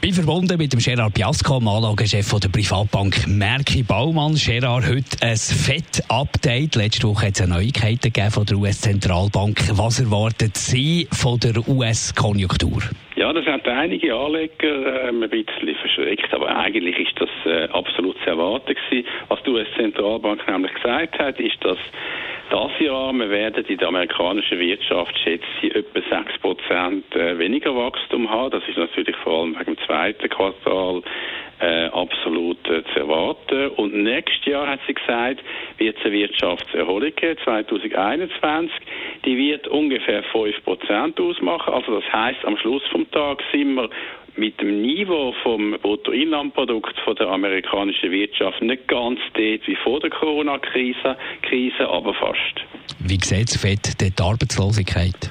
[0.00, 4.34] bin verbunden mit dem Gerard Piasco, dem Anlagechef der Privatbank Merki Baumann.
[4.34, 6.76] Gerard, heute ein Fett-Update.
[6.76, 9.58] Letzte Woche hat es Neuigkeiten gegeben von der US-Zentralbank.
[9.72, 12.82] Was erwartet Sie von der US-Konjunktur?
[13.16, 18.07] Ja, das hat einige Anleger äh, ein bisschen verschreckt, aber eigentlich ist das äh, absolut
[18.28, 19.08] zu erwarten gewesen.
[19.28, 21.78] Was die US-Zentralbank nämlich gesagt hat, ist, dass
[22.50, 27.76] das Jahr wir werden in der amerikanischen Wirtschaft schätze ich etwa 6 Prozent äh, weniger
[27.76, 28.50] Wachstum haben.
[28.52, 31.02] Das ist natürlich vor allem wegen dem zweiten Quartal
[31.60, 33.68] äh, absolut äh, zu erwarten.
[33.76, 35.42] Und nächstes Jahr, hat sie gesagt,
[35.76, 38.70] wird es eine Wirtschaftserholung geben, 2021.
[39.26, 41.74] Die wird ungefähr 5% ausmachen.
[41.74, 43.90] Also das heißt, am Schluss vom Tag sind wir
[44.38, 50.10] mit dem Niveau vom Bruttoinlandprodukt von der amerikanischen Wirtschaft nicht ganz dort wie vor der
[50.10, 52.64] Corona-Krise, Krise, aber fast.
[53.00, 55.28] Wie sieht es Fett die Arbeitslosigkeit?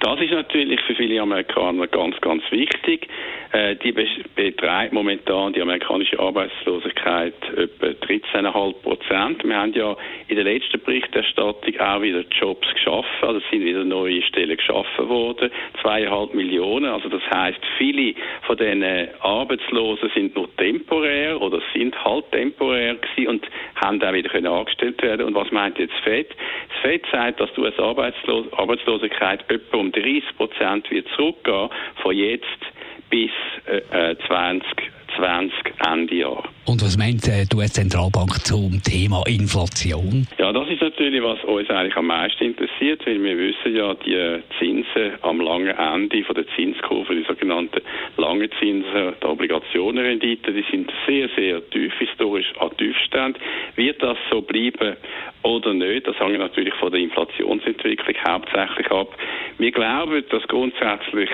[0.00, 3.06] Das ist natürlich für viele Amerikaner ganz, ganz wichtig.
[3.52, 9.44] Äh, die betreibt momentan die amerikanische Arbeitslosigkeit etwa 13,5 Prozent.
[9.44, 9.96] Wir haben ja
[10.28, 15.50] in der letzten Berichterstattung auch wieder Jobs geschaffen, also sind wieder neue Stellen geschaffen worden,
[15.82, 16.86] zweieinhalb Millionen.
[16.86, 18.84] Also das heißt, viele von den
[19.20, 25.02] Arbeitslosen sind nur temporär oder sind halt temporär gewesen und haben auch wieder können angestellt
[25.02, 25.26] werden.
[25.26, 26.28] Und was meint jetzt FED?
[26.28, 32.46] Das FED sagt, dass die US-Arbeitslosigkeit etwa um 30 Prozent wird zurückgehen von jetzt
[33.10, 33.30] bis
[33.66, 36.42] äh, 2020 Ende Jahr.
[36.64, 40.26] Und was meint äh, die US-Zentralbank zum Thema Inflation?
[40.80, 45.38] Ist natürlich, was uns eigentlich am meisten interessiert, weil wir wissen ja, die Zinsen am
[45.38, 47.82] langen Ende von der Zinskurve, die sogenannten
[48.16, 53.38] langen Zinsen, die Obligationenrendite, die sind sehr, sehr tief, historisch an Tiefstand.
[53.76, 54.96] Wird das so bleiben
[55.42, 56.06] oder nicht?
[56.06, 59.14] Das hängt natürlich von der Inflationsentwicklung hauptsächlich ab.
[59.58, 61.28] Wir glauben, dass grundsätzlich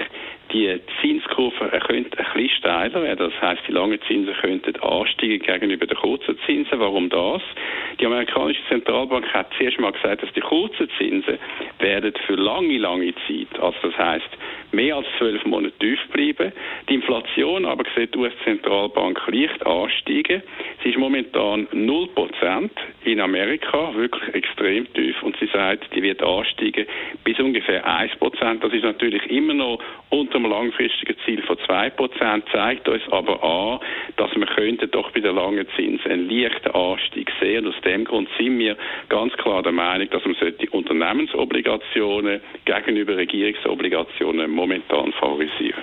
[0.52, 3.30] die Zinskurve könnte ein bisschen steiler werden.
[3.30, 6.78] Das heißt, die langen Zinsen könnten ansteigen gegenüber den kurzen Zinsen.
[6.78, 7.42] Warum das?
[8.00, 11.38] Die amerikanische Zentralbank hat zuerst mal gesagt, dass die kurzen Zinsen
[11.78, 14.28] werden für lange, lange Zeit, also das heißt
[14.72, 16.52] mehr als zwölf Monate tief bleiben.
[16.88, 20.42] Die Inflation aber sieht die US-Zentralbank leicht ansteigen.
[20.82, 22.70] Sie ist momentan 0%
[23.06, 25.22] in Amerika, wirklich extrem tief.
[25.22, 26.86] Und sie sagt, die wird ansteigen
[27.24, 28.60] bis ungefähr 1%.
[28.60, 29.78] Das ist natürlich immer noch
[30.10, 33.80] unter dem langfristigen Ziel von 2%, zeigt uns aber an,
[34.16, 37.66] dass wir könnten doch bei der langen Zinsen einen leichten Anstieg sehen.
[37.66, 38.76] Und aus dem Grund sind wir
[39.08, 45.82] ganz klar der Meinung, dass man die Unternehmensobligationen gegenüber Regierungsobligationen momentan favorisieren.